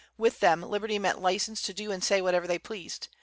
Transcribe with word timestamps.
With 0.17 0.39
them, 0.39 0.63
liberty 0.63 0.97
meant 0.97 1.21
license 1.21 1.61
to 1.61 1.75
do 1.75 1.91
and 1.91 2.03
say 2.03 2.23
whatever 2.23 2.47
they 2.47 2.57
pleased. 2.57 3.07